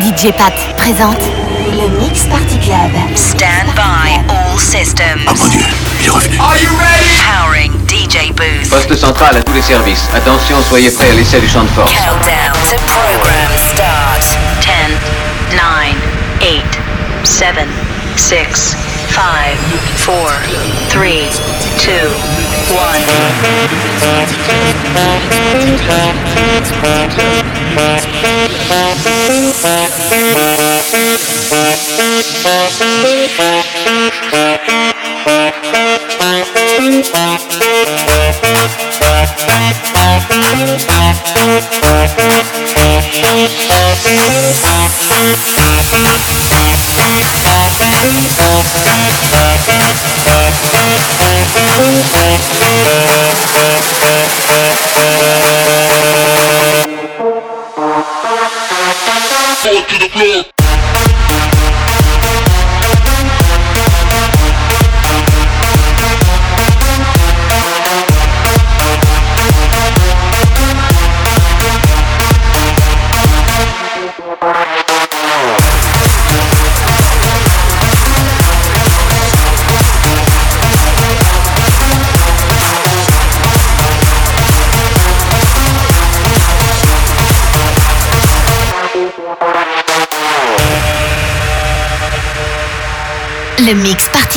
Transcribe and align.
DJ 0.00 0.30
Pat 0.36 0.52
présente 0.76 1.20
le 1.72 1.88
Mix 1.98 2.24
Party 2.26 2.58
Club. 2.58 2.90
Stand 3.14 3.72
by 3.74 4.20
all 4.28 4.58
systems. 4.58 5.22
Oh 5.26 5.32
mon 5.38 5.48
dieu, 5.48 5.60
il 6.00 6.06
est 6.06 6.10
revenu. 6.10 6.38
Are 6.38 6.56
you 6.58 6.70
ready? 6.78 7.06
Powering 7.24 7.72
DJ 7.88 8.30
booth. 8.34 8.68
Poste 8.68 8.94
central 8.94 9.36
à 9.36 9.42
tous 9.42 9.54
les 9.54 9.62
services. 9.62 10.06
Attention, 10.14 10.60
soyez 10.68 10.90
prêts 10.90 11.10
à 11.10 11.14
l'essai 11.14 11.40
du 11.40 11.48
champ 11.48 11.62
de 11.62 11.68
force. 11.68 11.90
Countdown 11.92 12.52
to 12.68 12.76
program 12.86 13.50
start. 13.72 14.22
10, 14.60 14.70
9, 15.56 15.62
8, 16.42 16.62
7, 17.24 17.54
6, 18.16 18.76
5, 19.14 19.22
4, 20.04 20.16
3, 20.90 21.04
2, 21.86 22.10
Le 34.32 34.55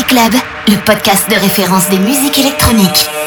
Club, 0.10 0.34
le 0.68 0.84
podcast 0.86 1.30
de 1.30 1.36
référence 1.36 1.88
des 1.90 2.00
musiques 2.00 2.40
électroniques. 2.40 3.19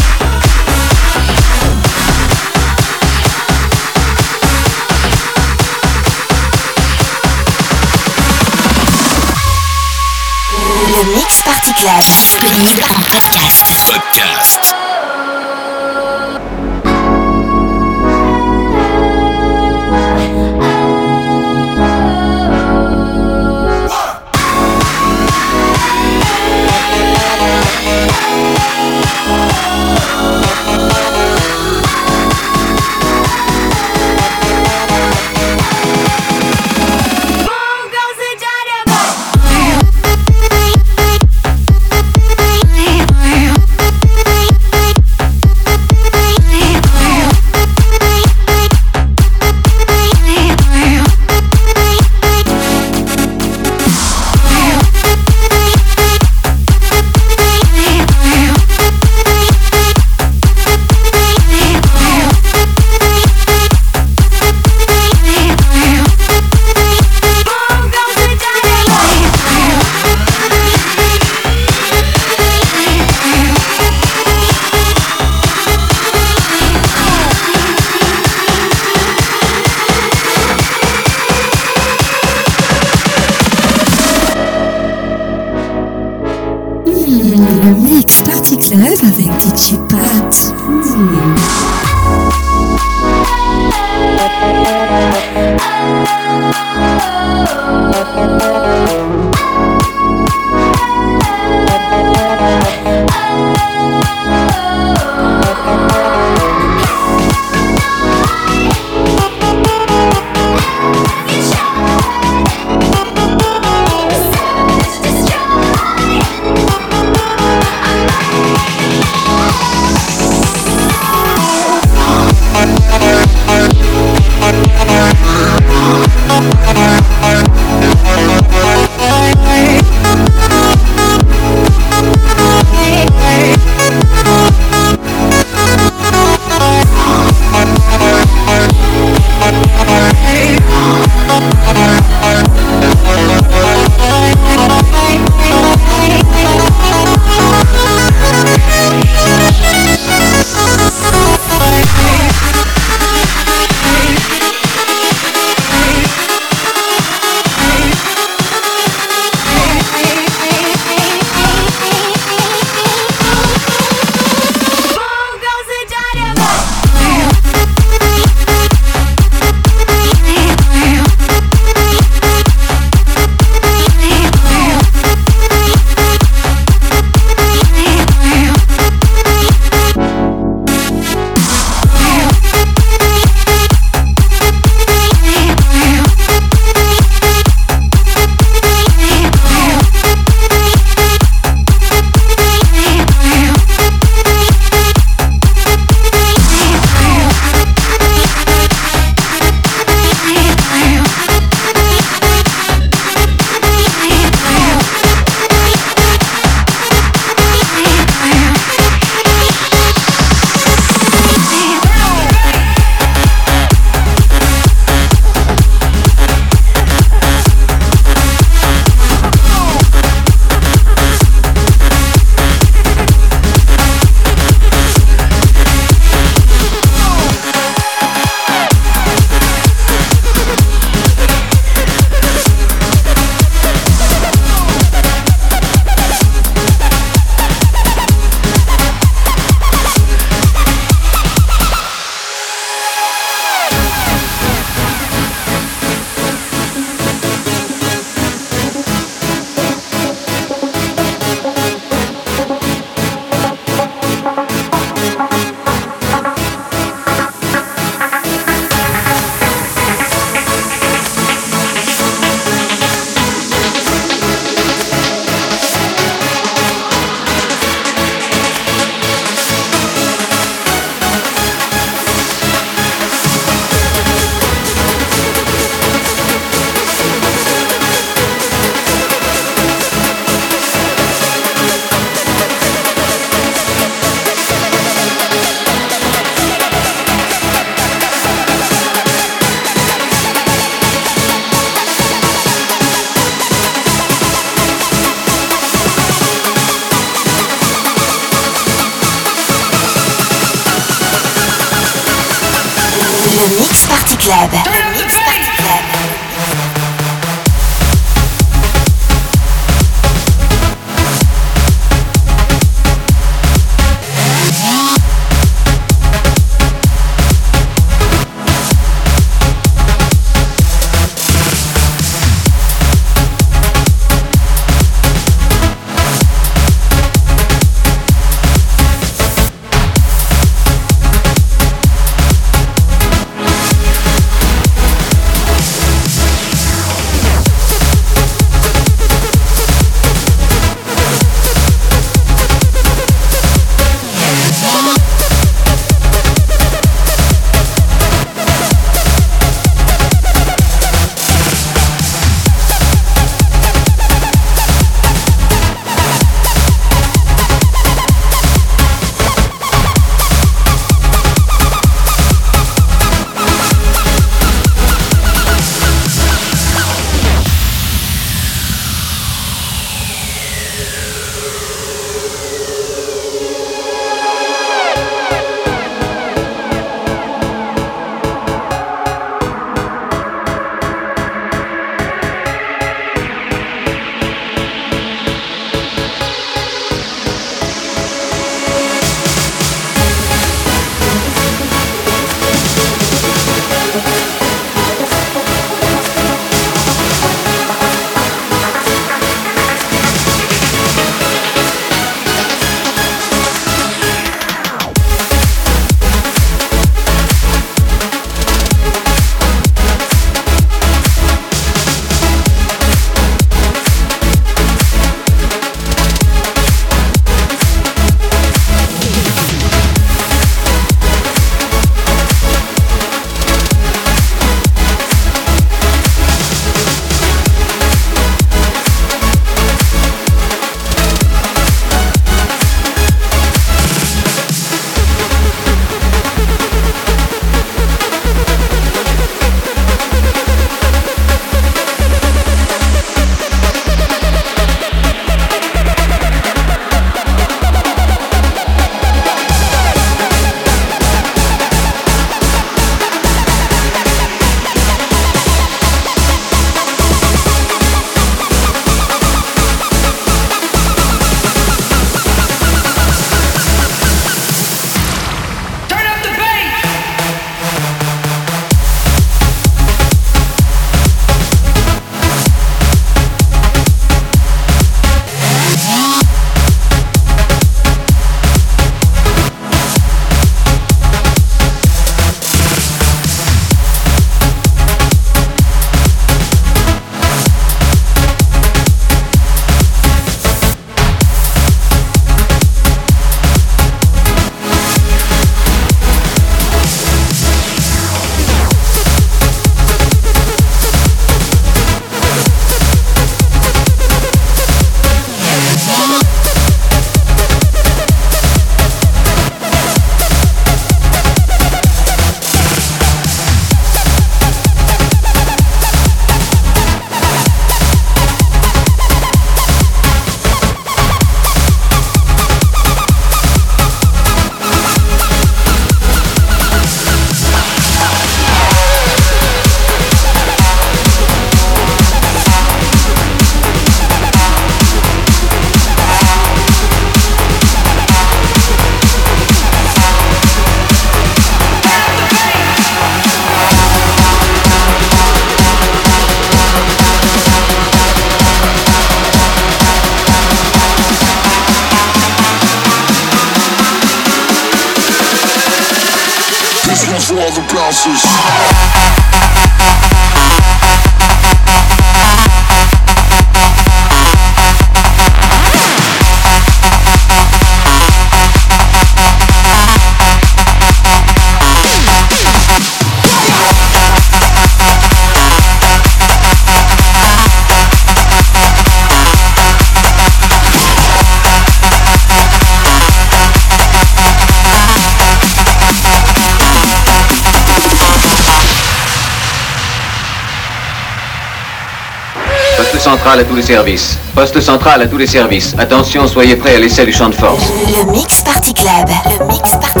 Central 593.11 593.41
à 593.41 593.43
tous 593.43 593.55
les 593.55 593.61
services. 593.61 594.17
Poste 594.33 594.61
central 594.61 595.01
à 595.01 595.05
tous 595.05 595.17
les 595.17 595.27
services. 595.27 595.75
Attention, 595.77 596.27
soyez 596.27 596.55
prêts 596.55 596.75
à 596.75 596.79
l'essai 596.79 597.05
du 597.05 597.11
champ 597.11 597.27
de 597.27 597.35
force. 597.35 597.61
Le 597.87 598.09
Mix 598.09 598.41
Party 598.41 598.73
Club. 598.73 599.09
Le 599.25 599.47
Mix 599.47 599.71
Party 599.71 600.00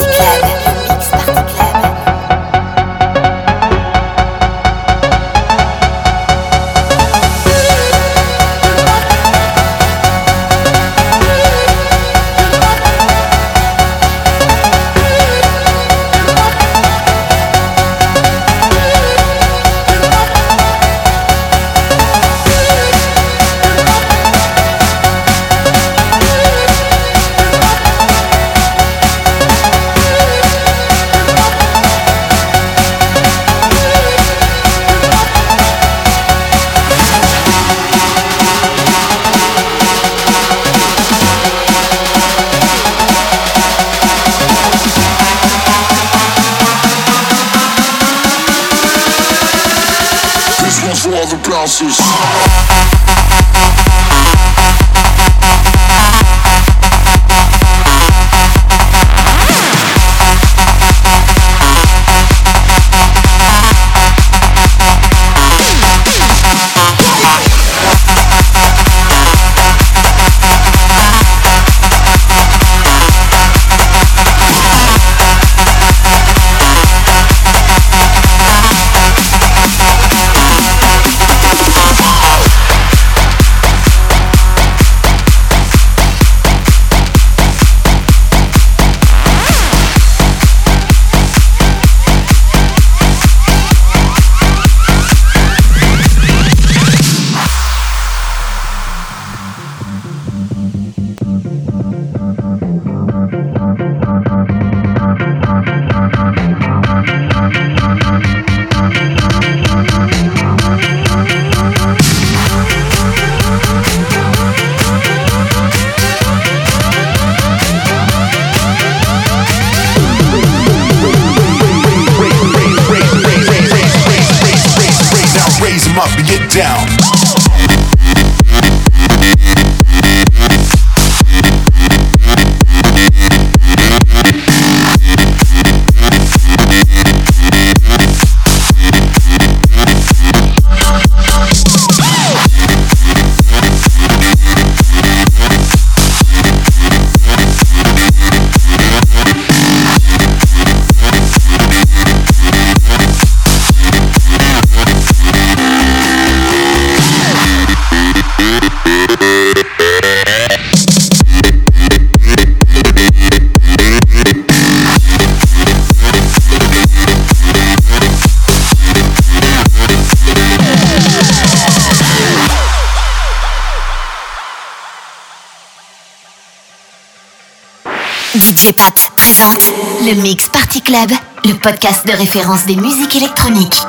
DJ 178.61 178.73
Pat 178.73 178.93
présente 179.17 179.63
le 180.05 180.21
Mix 180.21 180.47
Party 180.49 180.81
Club, 180.81 181.09
le 181.45 181.53
podcast 181.55 182.05
de 182.05 182.11
référence 182.11 182.65
des 182.67 182.75
musiques 182.75 183.15
électroniques. 183.15 183.81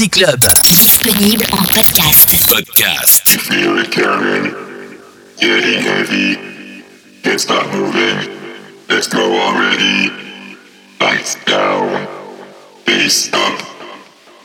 Party 0.00 0.24
Club. 0.24 0.40
Disponible 0.62 1.44
en 1.44 1.64
podcast. 1.66 2.30
Podcast. 2.48 3.32
You 3.32 3.38
feel 3.38 3.78
it 3.78 3.92
coming, 3.92 4.54
getting 5.36 5.82
heavy. 5.82 6.38
Can't 7.22 7.38
stop 7.38 7.66
moving. 7.74 8.16
Let's 8.88 9.08
go 9.08 9.20
already. 9.20 10.10
Lights 11.00 11.36
down, 11.44 12.08
face 12.86 13.30
up. 13.34 13.60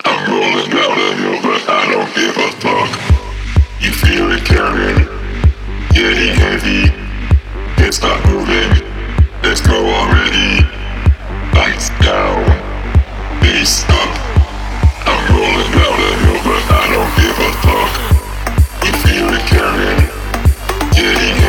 I'm 0.03 0.30
rolling 0.30 0.70
down 0.72 0.97
the 0.99 1.16
hill, 1.22 1.39
but 1.41 1.64
I 1.70 1.89
don't 1.89 2.14
give 2.16 2.36
a 2.36 2.51
fuck. 2.60 2.91
You 3.80 3.91
feel 3.91 4.32
it 4.34 4.43
coming, 4.43 5.08
getting 5.93 6.36
heavy. 6.36 6.91
Can't 7.78 7.93
stop 7.93 8.20
moving. 8.28 8.84
Let's 9.41 9.62
go 9.62 9.88
already. 9.88 10.66
Lights 11.53 11.91
down, 12.01 12.43
face 13.39 13.86
up. 13.88 14.25
I 15.38 16.84
don't 16.92 17.12
give 17.20 17.38
a 17.40 17.52
fuck. 17.64 17.92
You 18.86 18.92
feel 19.04 19.28
getting 20.94 21.45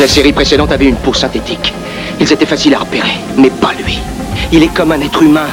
La 0.00 0.08
série 0.08 0.32
précédente 0.32 0.72
avait 0.72 0.86
une 0.86 0.96
peau 0.96 1.12
synthétique. 1.12 1.74
Ils 2.18 2.32
étaient 2.32 2.46
faciles 2.46 2.74
à 2.74 2.78
repérer, 2.78 3.12
mais 3.36 3.50
pas 3.50 3.74
lui. 3.84 3.98
Il 4.50 4.62
est 4.62 4.72
comme 4.72 4.92
un 4.92 5.00
être 5.02 5.22
humain. 5.22 5.46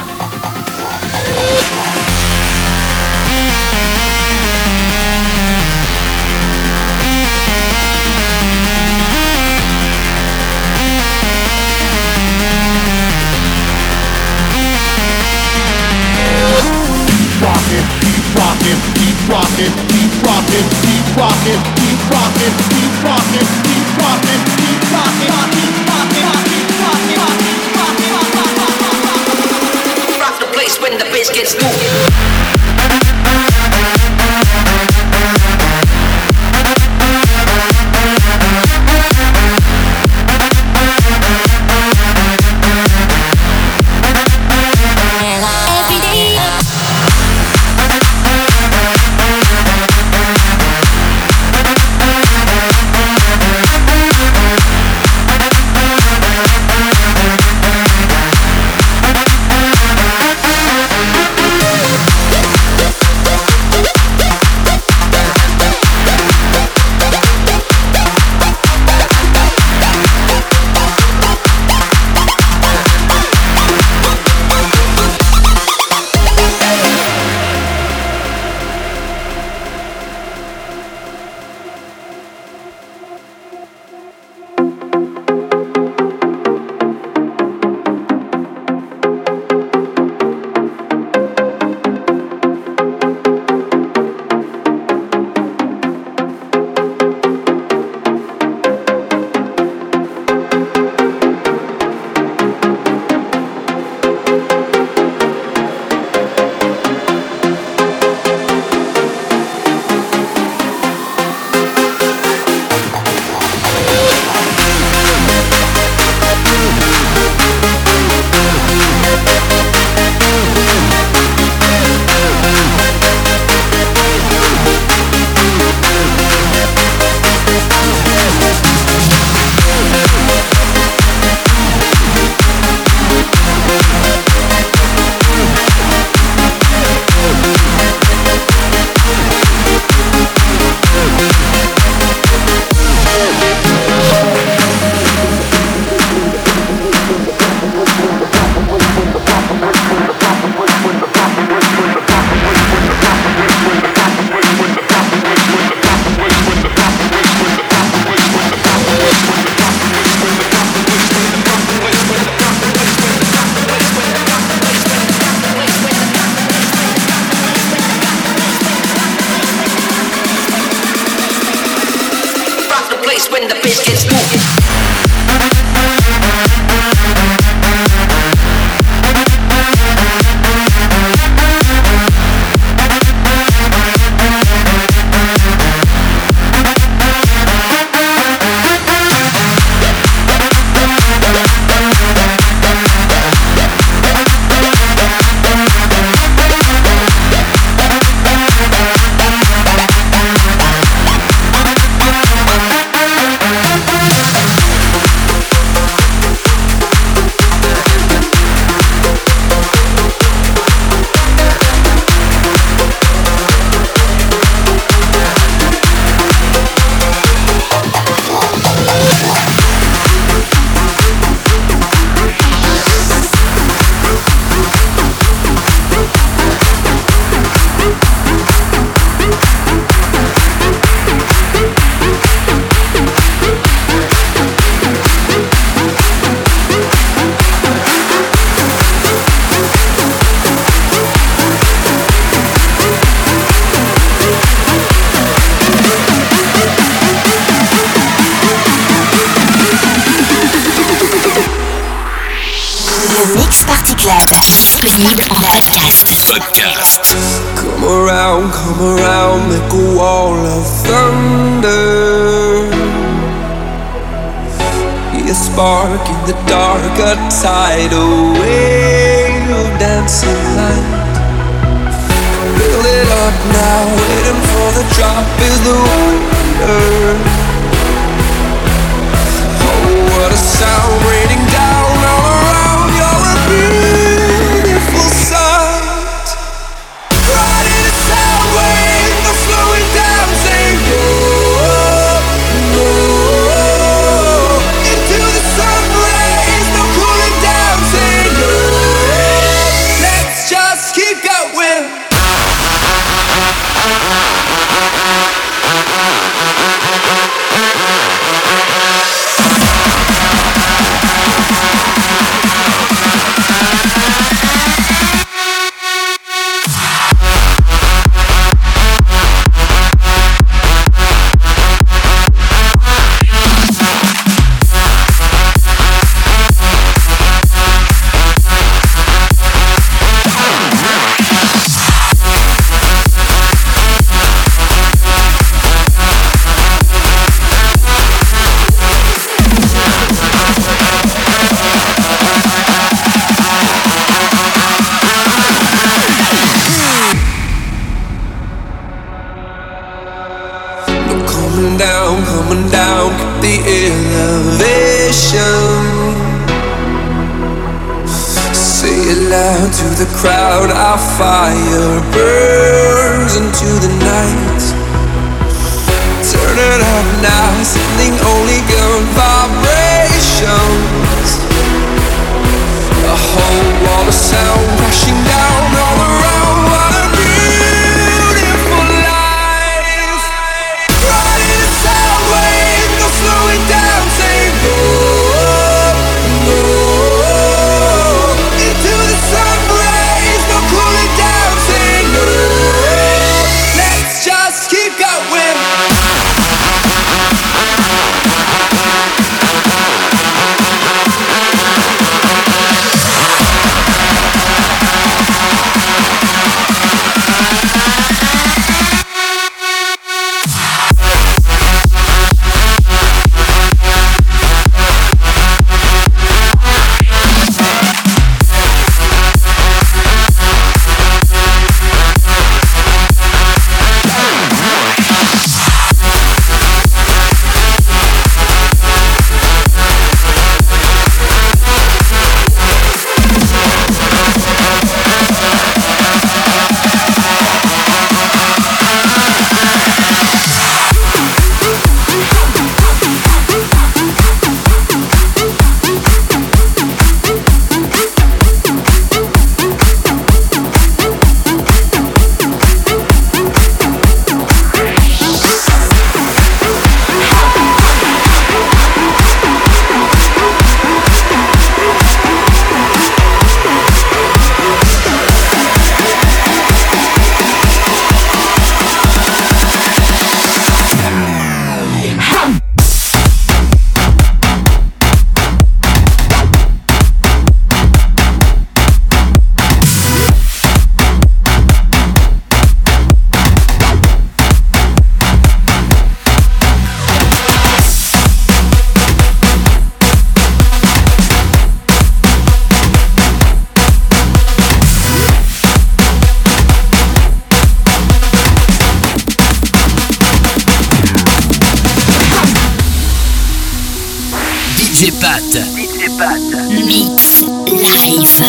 Pat. 505.38 505.54
DJ 505.70 506.10
Pat. 506.18 506.40
Mix 506.82 507.46
live. 507.70 508.42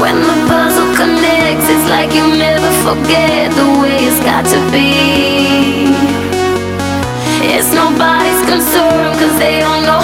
When 0.00 0.16
the 0.22 0.36
puzzle 0.46 0.94
connects, 0.94 1.66
it's 1.68 1.88
like 1.90 2.14
you 2.14 2.22
never 2.38 2.70
forget 2.86 3.50
the 3.50 3.66
way 3.82 4.06
it's 4.06 4.20
got 4.20 4.44
to 4.54 4.60
be. 4.70 5.90
It's 7.42 7.74
nobody's 7.74 8.42
concern, 8.46 9.18
cause 9.18 9.36
they 9.40 9.58
don't 9.58 9.82
know 9.82 10.01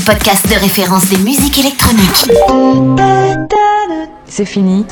podcast 0.00 0.48
de 0.48 0.54
référence 0.54 1.06
des 1.06 1.18
musiques 1.18 1.58
électroniques. 1.58 2.30
C'est 4.26 4.44
fini. 4.44 4.86